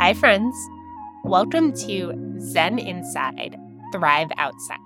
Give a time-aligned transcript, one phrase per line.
[0.00, 0.56] Hi, friends.
[1.24, 3.54] Welcome to Zen Inside,
[3.92, 4.78] Thrive Outside,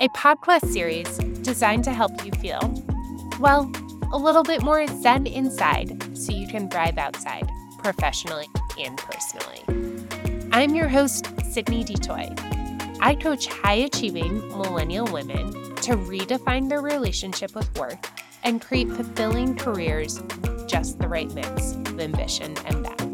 [0.00, 1.06] a podcast series
[1.42, 2.58] designed to help you feel,
[3.38, 3.70] well,
[4.12, 7.48] a little bit more Zen inside so you can thrive outside,
[7.78, 8.48] professionally
[8.80, 10.48] and personally.
[10.50, 12.98] I'm your host, Cydnee DeToy.
[13.00, 18.10] I coach high achieving millennial women to redefine their relationship with work
[18.42, 20.20] and create fulfilling careers
[20.66, 23.07] just the right mix of ambition and balance.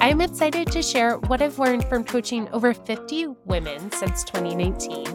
[0.00, 5.08] I'm excited to share what I've learned from coaching over 50 women since 2019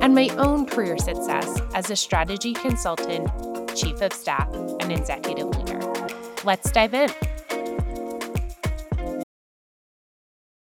[0.00, 3.28] and my own career success as a strategy consultant,
[3.76, 4.48] chief of staff,
[4.80, 5.80] and executive leader.
[6.42, 7.10] Let's dive in.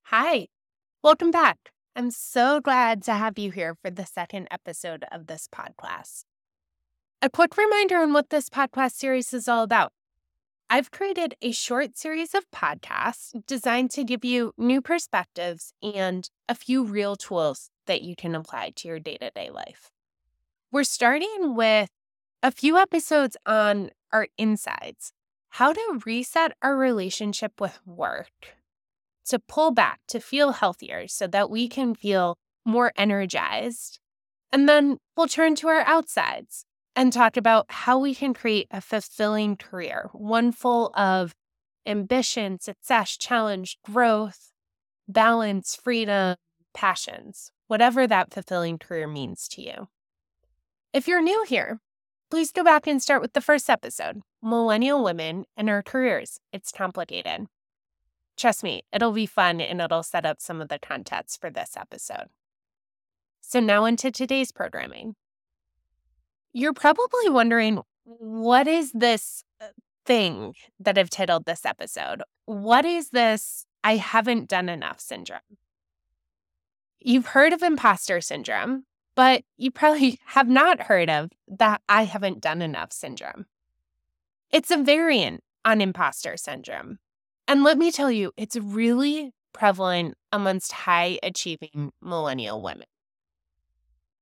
[0.03, 0.49] Hi,
[1.03, 1.71] welcome back.
[1.97, 6.25] I'm so glad to have you here for the second episode of this podcast.
[7.23, 9.93] A quick reminder on what this podcast series is all about.
[10.73, 16.55] I've created a short series of podcasts designed to give you new perspectives and a
[16.55, 19.91] few real tools that you can apply to your day to day life.
[20.71, 21.91] We're starting with
[22.41, 25.13] a few episodes on our insides,
[25.49, 28.55] how to reset our relationship with work,
[29.27, 33.99] to pull back, to feel healthier so that we can feel more energized.
[34.53, 36.65] And then we'll turn to our outsides
[36.97, 41.35] and talk about how we can create a fulfilling career, one full of
[41.87, 44.53] ambition, success, challenge, growth,
[45.09, 46.37] balance, freedom,
[46.75, 49.89] passions, whatever that fulfilling career means to you.
[50.93, 51.81] If you're new here,
[52.31, 56.41] please go back and start with the first episode Millennial Women and Our Careers.
[56.53, 57.47] It's complicated.
[58.37, 61.77] Trust me, it'll be fun and it'll set up some of the context for this
[61.77, 62.29] episode.
[63.41, 65.17] So, now into today's programming.
[66.53, 69.67] You're probably wondering what is this uh,
[70.05, 72.23] thing that I've titled this episode?
[72.47, 75.41] What is this I haven't done enough syndrome?
[76.99, 82.41] You've heard of imposter syndrome, but you probably have not heard of that I haven't
[82.41, 83.47] done enough syndrome.
[84.51, 86.99] It's a variant on imposter syndrome.
[87.47, 92.87] And let me tell you, it's really prevalent amongst high achieving millennial women.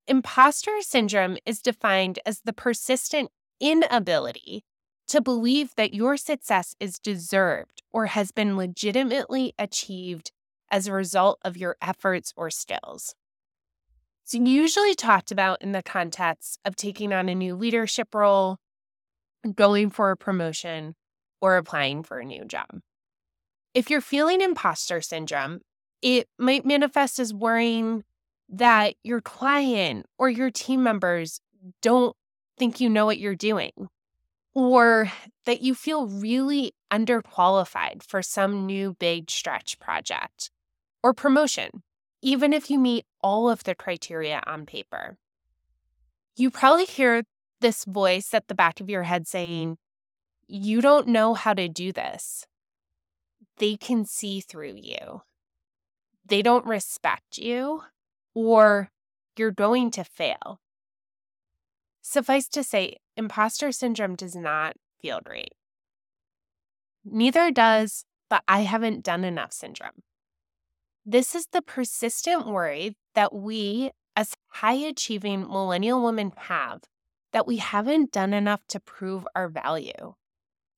[0.08, 3.30] Imposter syndrome is defined as the persistent
[3.60, 4.64] inability
[5.06, 10.32] to believe that your success is deserved or has been legitimately achieved
[10.70, 13.14] as a result of your efforts or skills.
[14.24, 18.56] It's usually talked about in the context of taking on a new leadership role,
[19.54, 20.94] going for a promotion,
[21.42, 22.80] or applying for a new job.
[23.74, 25.60] If you're feeling imposter syndrome,
[26.00, 28.04] it might manifest as worrying
[28.48, 31.40] that your client or your team members
[31.82, 32.16] don't
[32.58, 33.88] think you know what you're doing,
[34.54, 35.10] or
[35.44, 40.50] that you feel really underqualified for some new big stretch project
[41.02, 41.82] or promotion,
[42.22, 45.16] even if you meet all of the criteria on paper.
[46.36, 47.24] You probably hear
[47.60, 49.76] this voice at the back of your head saying,
[50.46, 52.46] You don't know how to do this.
[53.58, 55.22] They can see through you.
[56.24, 57.82] They don't respect you
[58.38, 58.88] or
[59.36, 60.60] you're going to fail.
[62.00, 65.54] Suffice to say, imposter syndrome does not feel great.
[67.04, 70.02] Neither does, the I haven't done enough syndrome.
[71.04, 76.82] This is the persistent worry that we, as high achieving millennial women, have
[77.32, 80.14] that we haven't done enough to prove our value,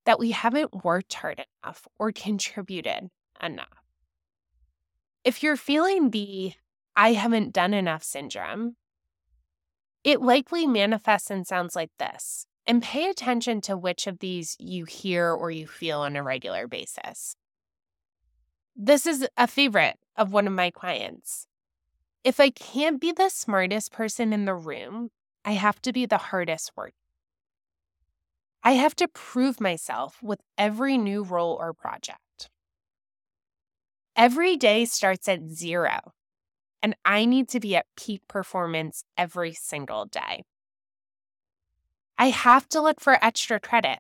[0.07, 3.11] that we haven't worked hard enough or contributed
[3.43, 3.85] enough.
[5.25, 6.55] If you're feeling the
[6.97, 8.77] I haven't done enough syndrome,
[10.03, 12.47] it likely manifests and sounds like this.
[12.67, 16.67] And pay attention to which of these you hear or you feel on a regular
[16.69, 17.37] basis.
[18.77, 21.47] This is a favorite of one of my clients.
[22.23, 25.11] If I can't be the smartest person in the room,
[25.45, 26.95] I have to be the hardest working.
[28.63, 32.51] I have to prove myself with every new role or project.
[34.15, 36.13] Every day starts at zero
[36.83, 40.45] and I need to be at peak performance every single day.
[42.19, 43.99] I have to look for extra credit.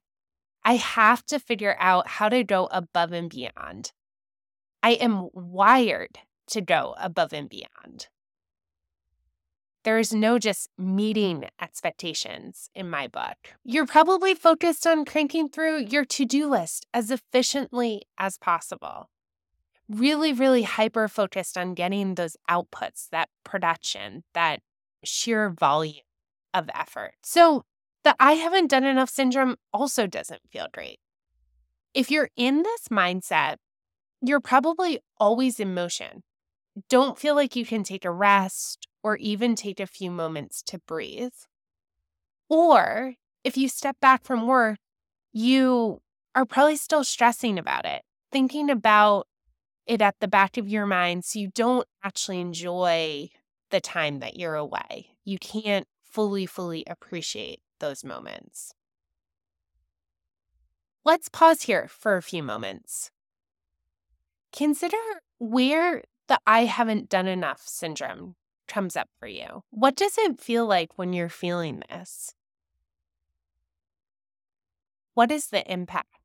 [0.65, 3.93] I have to figure out how to go above and beyond.
[4.83, 6.19] I am wired
[6.49, 8.09] to go above and beyond.
[9.83, 13.39] There is no just meeting expectations in my book.
[13.65, 19.09] You're probably focused on cranking through your to do list as efficiently as possible
[19.91, 24.61] really, really hyper focused on getting those outputs, that production, that
[25.05, 26.05] sheer volume
[26.55, 27.15] of effort.
[27.23, 27.65] So
[28.05, 30.99] the I haven't done enough syndrome also doesn't feel great.
[31.93, 33.57] If you're in this mindset,
[34.23, 36.23] you're probably always in motion.
[36.89, 40.79] Don't feel like you can take a rest or even take a few moments to
[40.87, 41.33] breathe.
[42.49, 44.79] Or if you step back from work,
[45.33, 46.01] you
[46.35, 49.27] are probably still stressing about it, thinking about
[49.87, 53.29] it at the back of your mind so you don't actually enjoy
[53.71, 55.17] the time that you're away.
[55.25, 58.75] You can't fully, fully appreciate those moments.
[61.05, 63.11] Let's pause here for a few moments.
[64.53, 64.97] Consider
[65.39, 68.37] where the I haven't done enough syndrome
[68.69, 69.65] comes up for you.
[69.71, 72.35] What does it feel like when you're feeling this?
[75.15, 76.20] What is the impact?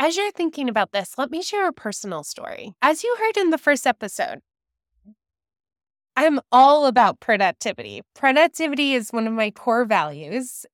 [0.00, 2.72] As you're thinking about this, let me share a personal story.
[2.80, 4.40] As you heard in the first episode,
[6.16, 8.00] I'm all about productivity.
[8.14, 10.64] Productivity is one of my core values.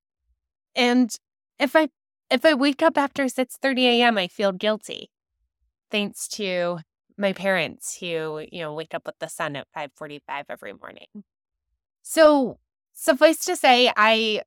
[0.77, 1.11] And
[1.59, 1.89] if I
[2.31, 5.11] if I wake up after 6:30 a.m., I feel guilty.
[5.91, 6.79] Thanks to
[7.19, 11.25] my parents who, you know, wake up with the sun at 5:45 every morning.
[12.03, 12.59] So,
[12.93, 14.43] suffice to say, I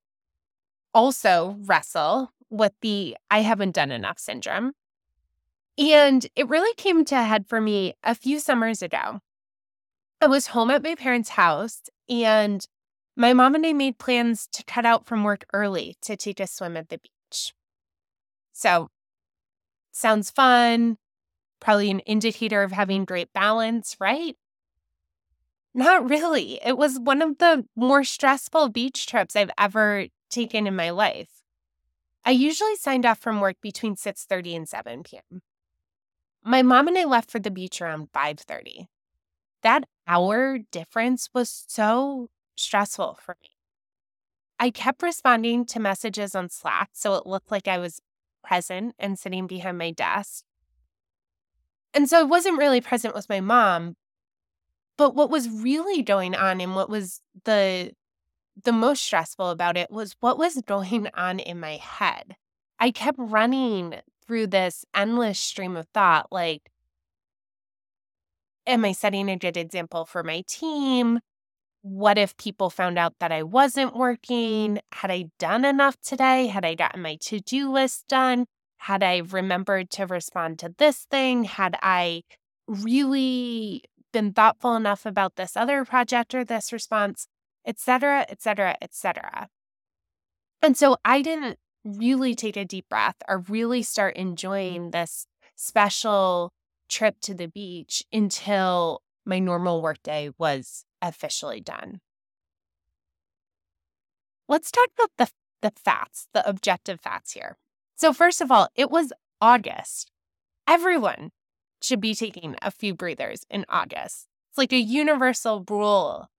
[0.93, 4.73] also wrestle with the I haven't done enough syndrome.
[5.77, 9.21] And it really came to a head for me a few summers ago.
[10.21, 12.65] I was home at my parents' house and
[13.15, 16.47] my mom and I made plans to cut out from work early to take a
[16.47, 17.53] swim at the beach.
[18.51, 18.89] So,
[19.91, 20.97] sounds fun,
[21.59, 24.35] probably an indicator of having great balance, right?
[25.73, 26.59] Not really.
[26.65, 31.43] It was one of the more stressful beach trips I've ever taken in my life.
[32.25, 35.41] I usually signed off from work between 6:30 and 7 p.m.
[36.43, 38.87] My mom and I left for the beach around 5:30.
[39.61, 43.49] That hour difference was so stressful for me.
[44.59, 48.01] I kept responding to messages on Slack so it looked like I was
[48.43, 50.43] present and sitting behind my desk.
[51.93, 53.95] And so I wasn't really present with my mom.
[54.97, 57.93] But what was really going on and what was the
[58.63, 62.35] the most stressful about it was what was going on in my head.
[62.79, 63.95] I kept running
[64.25, 66.69] through this endless stream of thought like,
[68.67, 71.19] am I setting a good example for my team?
[71.81, 74.79] What if people found out that I wasn't working?
[74.91, 76.47] Had I done enough today?
[76.47, 78.45] Had I gotten my to do list done?
[78.77, 81.45] Had I remembered to respond to this thing?
[81.45, 82.23] Had I
[82.67, 87.27] really been thoughtful enough about this other project or this response?
[87.69, 89.47] Etc., etc., etc.
[90.61, 94.91] And so I didn't really take a deep breath or really start enjoying mm.
[94.91, 96.51] this special
[96.89, 102.01] trip to the beach until my normal workday was officially done.
[104.47, 105.29] Let's talk about the,
[105.61, 107.57] the facts, the objective facts here.
[107.95, 110.11] So, first of all, it was August.
[110.67, 111.31] Everyone
[111.81, 114.27] should be taking a few breathers in August.
[114.49, 116.29] It's like a universal rule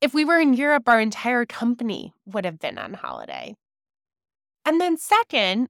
[0.00, 3.54] if we were in Europe, our entire company would have been on holiday.
[4.64, 5.68] And then, second,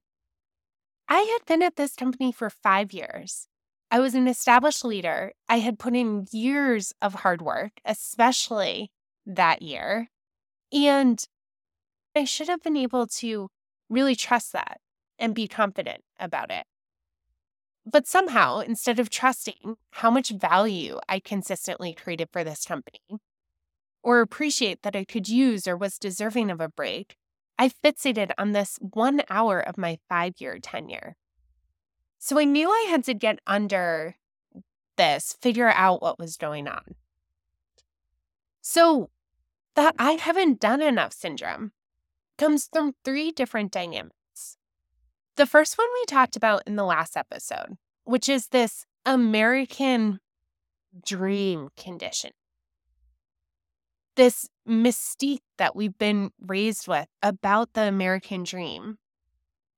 [1.07, 3.47] I had been at this company for five years.
[3.91, 5.31] I was an established leader.
[5.47, 8.91] I had put in years of hard work, especially
[9.25, 10.09] that year.
[10.71, 11.23] And
[12.15, 13.49] I should have been able to
[13.89, 14.79] really trust that
[15.17, 16.65] and be confident about it.
[17.91, 22.99] But somehow, instead of trusting how much value I consistently created for this company,
[24.03, 27.17] or appreciate that I could use or was deserving of a break,
[27.57, 31.15] I fixated on this one hour of my five year tenure.
[32.17, 34.15] So I knew I had to get under
[34.97, 36.95] this, figure out what was going on.
[38.61, 39.09] So
[39.75, 41.71] that I haven't done enough syndrome
[42.37, 44.57] comes from three different dynamics.
[45.35, 50.19] The first one we talked about in the last episode, which is this American
[51.05, 52.31] dream condition
[54.19, 58.97] this mystique that we've been raised with about the American dream,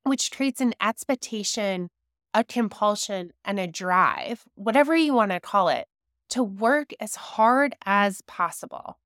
[0.01, 1.89] which creates an expectation,
[2.33, 5.86] a compulsion, and a drive, whatever you want to call it,
[6.27, 8.98] to work as hard as possible.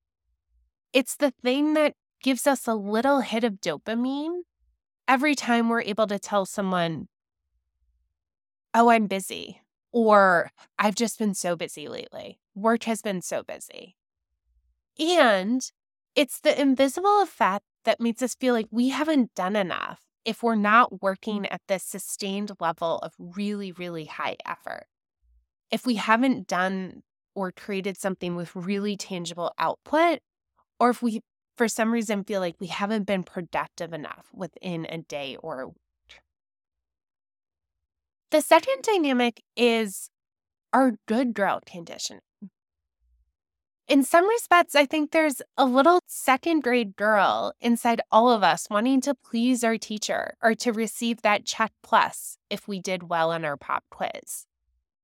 [0.94, 4.40] It's the thing that gives us a little hit of dopamine
[5.06, 7.08] every time we're able to tell someone,
[8.72, 9.60] Oh, I'm busy,
[9.92, 12.40] or I've just been so busy lately.
[12.54, 13.95] Work has been so busy.
[14.98, 15.62] And
[16.14, 20.56] it's the invisible effect that makes us feel like we haven't done enough if we're
[20.56, 24.86] not working at this sustained level of really, really high effort.
[25.70, 27.02] If we haven't done
[27.34, 30.20] or created something with really tangible output,
[30.80, 31.20] or if we
[31.56, 35.68] for some reason feel like we haven't been productive enough within a day or a
[35.68, 36.20] week.
[38.30, 40.10] The second dynamic is
[40.72, 42.20] our good girl conditioning.
[43.88, 48.66] In some respects, I think there's a little second grade girl inside all of us
[48.68, 53.30] wanting to please our teacher or to receive that check plus if we did well
[53.30, 54.46] on our pop quiz.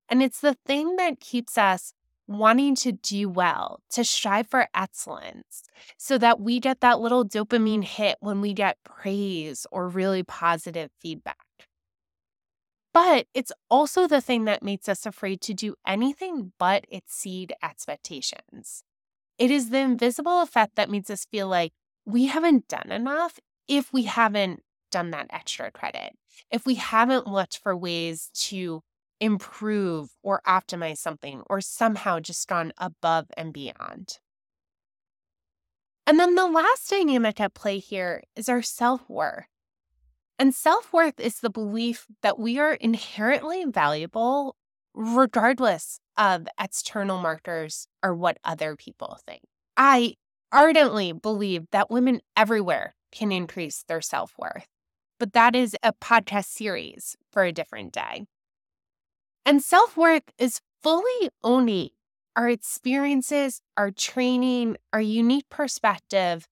[0.08, 1.94] And it's the thing that keeps us
[2.26, 5.62] wanting to do well, to strive for excellence,
[5.96, 10.90] so that we get that little dopamine hit when we get praise or really positive
[11.00, 11.51] feedback.
[12.92, 18.84] But it's also the thing that makes us afraid to do anything but exceed expectations.
[19.38, 21.72] It is the invisible effect that makes us feel like
[22.04, 26.12] we haven't done enough if we haven't done that extra credit,
[26.50, 28.82] if we haven't looked for ways to
[29.20, 34.18] improve or optimize something, or somehow just gone above and beyond.
[36.06, 39.51] And then the last dynamic at play here is our self worth.
[40.42, 44.56] And self worth is the belief that we are inherently valuable
[44.92, 49.42] regardless of external markers or what other people think.
[49.76, 50.14] I
[50.50, 54.66] ardently believe that women everywhere can increase their self worth,
[55.20, 58.26] but that is a podcast series for a different day.
[59.46, 61.90] And self worth is fully owning
[62.34, 66.48] our experiences, our training, our unique perspective,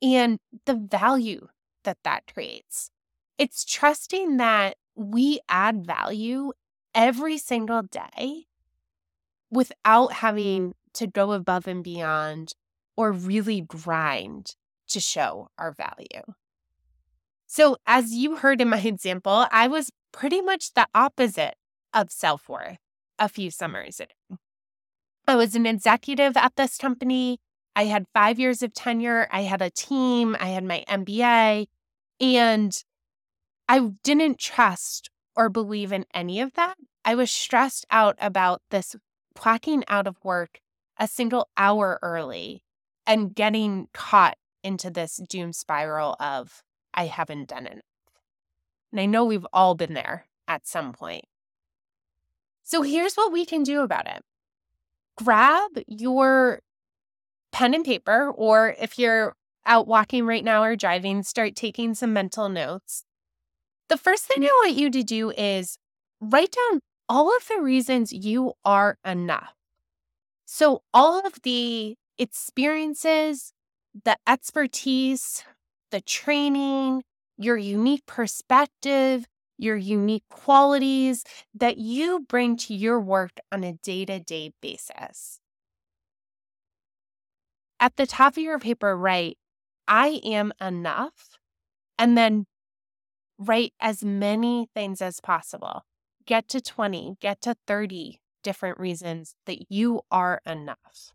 [0.00, 1.48] and the value
[1.82, 2.92] that that creates.
[3.38, 6.52] It's trusting that we add value
[6.94, 8.46] every single day
[9.50, 12.54] without having to go above and beyond
[12.96, 14.54] or really grind
[14.88, 16.22] to show our value.
[17.46, 21.54] So, as you heard in my example, I was pretty much the opposite
[21.92, 22.78] of self worth
[23.18, 24.38] a few summers ago.
[25.26, 27.38] I was an executive at this company.
[27.76, 29.28] I had five years of tenure.
[29.30, 30.36] I had a team.
[30.40, 31.66] I had my MBA.
[32.20, 32.84] And
[33.68, 36.76] I didn't trust or believe in any of that.
[37.04, 38.96] I was stressed out about this
[39.36, 40.60] clocking out of work
[40.98, 42.62] a single hour early
[43.06, 46.62] and getting caught into this doom spiral of,
[46.94, 47.82] I haven't done enough.
[48.92, 51.24] And I know we've all been there at some point.
[52.62, 54.22] So here's what we can do about it
[55.16, 56.60] grab your
[57.50, 59.34] pen and paper, or if you're
[59.66, 63.04] out walking right now or driving, start taking some mental notes.
[63.92, 65.76] The first thing I want you to do is
[66.18, 66.80] write down
[67.10, 69.52] all of the reasons you are enough.
[70.46, 73.52] So, all of the experiences,
[74.06, 75.44] the expertise,
[75.90, 77.02] the training,
[77.36, 79.26] your unique perspective,
[79.58, 81.22] your unique qualities
[81.54, 85.38] that you bring to your work on a day to day basis.
[87.78, 89.36] At the top of your paper, write,
[89.86, 91.36] I am enough.
[91.98, 92.46] And then
[93.48, 95.82] write as many things as possible.
[96.26, 101.12] Get to 20, get to 30 different reasons that you are enough.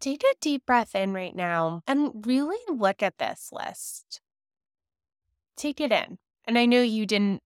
[0.00, 4.22] Take a deep breath in right now and really look at this list.
[5.56, 6.16] Take it in.
[6.46, 7.42] And I know you didn't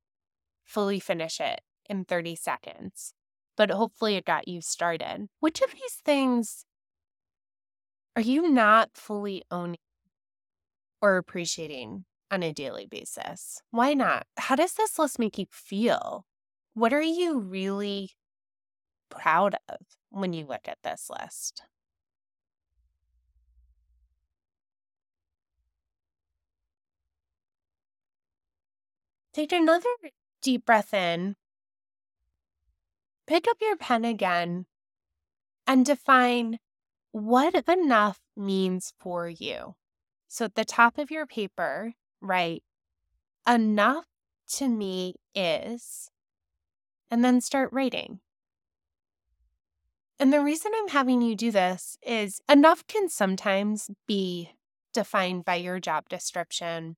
[0.64, 3.12] fully finish it in 30 seconds,
[3.56, 5.28] but hopefully it got you started.
[5.40, 6.64] Which of these things
[8.14, 9.78] are you not fully owning
[11.02, 13.62] or appreciating on a daily basis?
[13.72, 14.26] Why not?
[14.36, 16.24] How does this list make you feel?
[16.74, 18.12] What are you really
[19.10, 19.78] proud of
[20.10, 21.64] when you look at this list?
[29.34, 29.88] Take another
[30.42, 31.34] deep breath in.
[33.26, 34.66] Pick up your pen again
[35.66, 36.60] and define
[37.10, 39.74] what enough means for you.
[40.28, 42.62] So at the top of your paper, write,
[43.48, 44.06] enough
[44.50, 46.10] to me is,
[47.10, 48.20] and then start writing.
[50.20, 54.50] And the reason I'm having you do this is enough can sometimes be
[54.92, 56.96] defined by your job description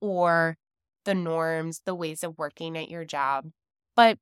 [0.00, 0.58] or
[1.04, 3.50] the norms, the ways of working at your job.
[3.96, 4.18] But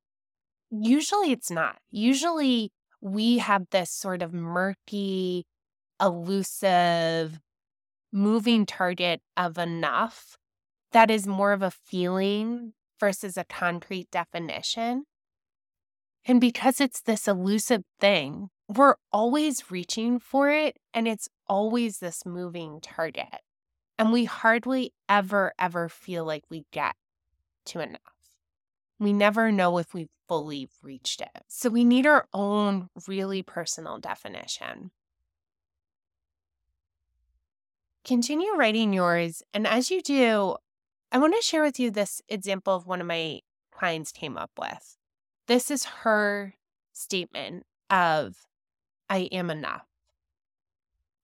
[0.70, 1.78] usually it's not.
[1.90, 5.46] Usually we have this sort of murky,
[6.00, 7.40] elusive,
[8.12, 10.36] moving target of enough
[10.92, 15.04] that is more of a feeling versus a concrete definition.
[16.24, 22.26] And because it's this elusive thing, we're always reaching for it and it's always this
[22.26, 23.40] moving target.
[24.00, 26.94] And we hardly ever, ever feel like we get
[27.66, 28.00] to enough.
[28.98, 31.42] We never know if we've fully reached it.
[31.48, 34.90] So we need our own really personal definition.
[38.02, 39.42] Continue writing yours.
[39.52, 40.56] And as you do,
[41.12, 43.40] I want to share with you this example of one of my
[43.70, 44.96] clients came up with.
[45.46, 46.54] This is her
[46.94, 48.46] statement of
[49.10, 49.89] I am enough.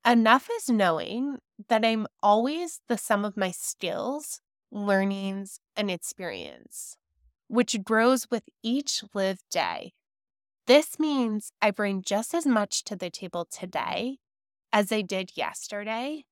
[0.06, 6.96] Enough is knowing that I'm always the sum of my skills, learnings, and experience,
[7.48, 9.94] which grows with each lived day.
[10.68, 14.18] This means I bring just as much to the table today
[14.72, 16.24] as I did yesterday,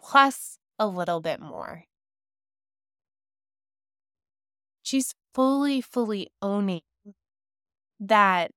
[0.00, 1.84] plus a little bit more.
[4.82, 6.82] She's fully, fully owning
[8.00, 8.50] that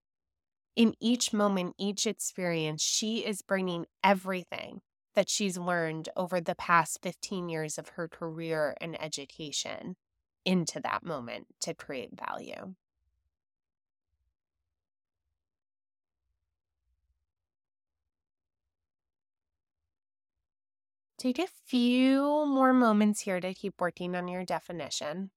[0.76, 4.82] in each moment, each experience, she is bringing everything
[5.16, 9.96] that she's learned over the past 15 years of her career and education
[10.46, 12.74] into that moment to create value.
[21.18, 25.30] Take a few more moments here to keep working on your definition.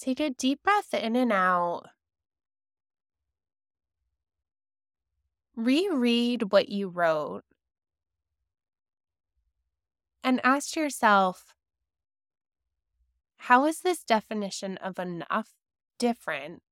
[0.00, 1.82] Take a deep breath in and out.
[5.54, 7.42] Reread what you wrote
[10.24, 11.54] and ask yourself
[13.36, 15.52] how is this definition of enough
[15.98, 16.62] different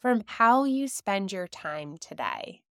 [0.00, 2.62] from how you spend your time today?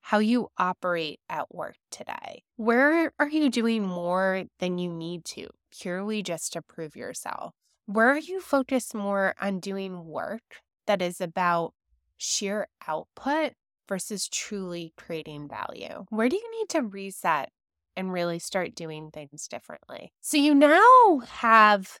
[0.00, 2.42] How you operate at work today?
[2.56, 7.54] Where are you doing more than you need to, purely just to prove yourself?
[7.86, 11.74] Where are you focused more on doing work that is about
[12.16, 13.52] sheer output
[13.88, 16.04] versus truly creating value?
[16.10, 17.50] Where do you need to reset
[17.96, 20.12] and really start doing things differently?
[20.20, 21.98] So you now have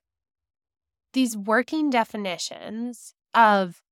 [1.12, 3.82] these working definitions of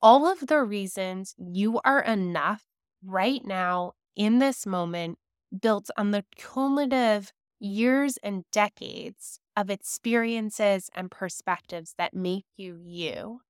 [0.00, 2.64] all of the reasons you are enough
[3.04, 5.18] right now in this moment
[5.60, 13.40] built on the cumulative years and decades of experiences and perspectives that make you you.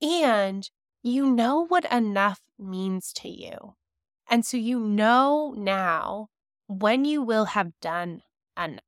[0.00, 0.68] And
[1.02, 3.74] you know what enough means to you.
[4.28, 6.28] And so you know now
[6.66, 8.22] when you will have done
[8.56, 8.80] enough.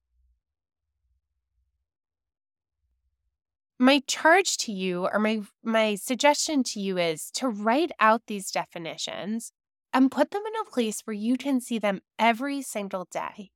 [3.78, 8.50] My charge to you or my my suggestion to you is to write out these
[8.50, 9.52] definitions
[9.92, 13.50] and put them in a place where you can see them every single day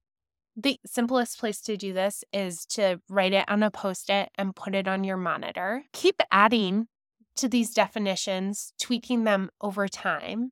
[0.61, 4.57] the simplest place to do this is to write it on a post it and
[4.57, 5.85] put it on your monitor.
[5.93, 6.89] Keep adding
[7.37, 10.51] to these definitions, tweaking them over time.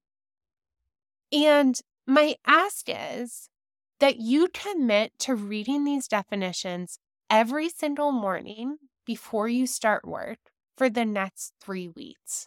[1.33, 3.51] And my ask is
[3.99, 10.38] that you commit to reading these definitions every single morning before you start work
[10.77, 12.47] for the next three weeks.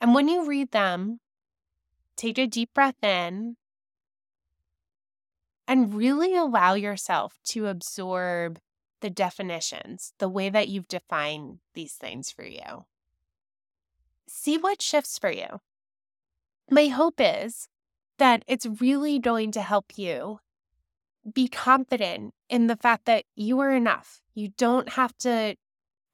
[0.00, 1.20] And when you read them,
[2.16, 3.56] take a deep breath in
[5.68, 8.58] and really allow yourself to absorb
[9.02, 12.86] the definitions, the way that you've defined these things for you.
[14.26, 15.60] See what shifts for you.
[16.70, 17.68] My hope is
[18.18, 20.40] that it's really going to help you
[21.32, 24.22] be confident in the fact that you are enough.
[24.34, 25.56] You don't have to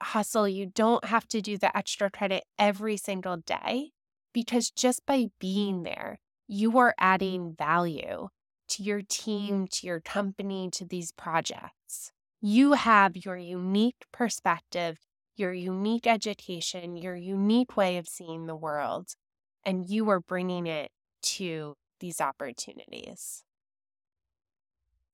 [0.03, 3.91] hustle, you don't have to do the extra credit every single day
[4.33, 6.99] because just by being there, you are mm.
[6.99, 8.27] adding value
[8.69, 9.23] to your mm-hmm.
[9.31, 12.11] team, to your company, to these projects.
[12.41, 14.99] You have your unique perspective,
[15.35, 19.15] your unique education, your unique way of seeing the world,
[19.63, 20.91] and you are bringing it
[21.23, 23.43] to these opportunities.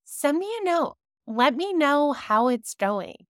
[0.04, 0.96] Send me a note.
[1.26, 3.26] Let me know how it's going.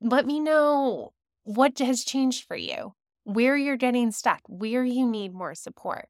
[0.00, 1.12] Let me know
[1.44, 6.08] what has changed for you, where you're getting stuck, where you need more support.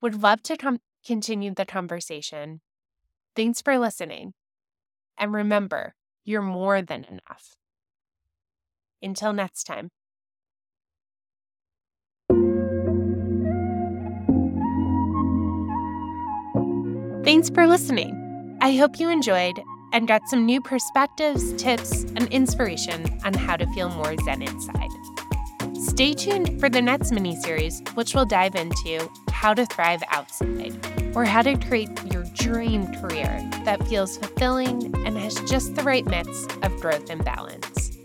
[0.00, 2.60] Would love to come continued the conversation.
[3.36, 4.34] Thanks for listening.
[5.18, 7.56] And remember, you're more than enough.
[9.02, 9.90] Until next time.
[17.24, 18.58] Thanks for listening.
[18.60, 19.60] I hope you enjoyed
[19.92, 24.90] and got some new perspectives, tips, and inspiration on how to feel more Zen inside.
[25.74, 29.10] Stay tuned for the next mini series, which we'll dive into
[29.40, 30.76] how to thrive outside
[31.16, 36.04] or how to create your dream career that feels fulfilling and has just the right
[36.04, 37.96] mix of growth and balance.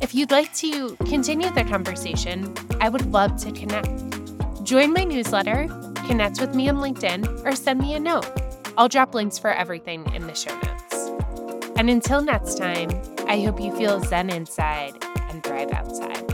[0.00, 4.62] If you'd like to continue the conversation, I would love to connect.
[4.62, 5.66] Join my newsletter,
[6.06, 8.30] connect with me on LinkedIn, or send me a note.
[8.78, 11.72] I'll drop links for everything in the show notes.
[11.76, 12.90] And until next time,
[13.26, 16.24] I hope you feel Zen inside and thrive outside.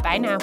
[0.00, 0.38] Bye now.